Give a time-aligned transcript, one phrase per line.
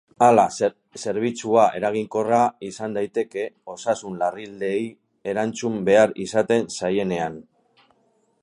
[0.25, 0.43] Hala,
[1.01, 4.83] zerbitzua eraginkorragoa izan daiteke osasun-larrialdiei
[5.35, 7.39] erantzun behar izaten zaienean.